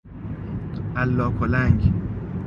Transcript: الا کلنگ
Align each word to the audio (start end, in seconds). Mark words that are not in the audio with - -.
الا 0.97 1.29
کلنگ 1.39 1.79